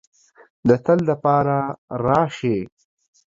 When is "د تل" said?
0.67-0.99